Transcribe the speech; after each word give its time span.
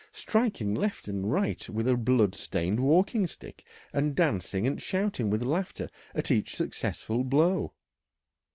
striking 0.13 0.73
left 0.73 1.07
and 1.07 1.31
right 1.31 1.69
with 1.69 1.87
a 1.87 1.95
blood 1.95 2.33
stained 2.33 2.79
walking 2.79 3.27
stick, 3.27 3.63
and 3.93 4.15
dancing 4.15 4.65
and 4.65 4.81
shouting 4.81 5.29
with 5.29 5.45
laughter 5.45 5.87
at 6.15 6.31
each 6.31 6.55
successful 6.55 7.23
blow. 7.23 7.71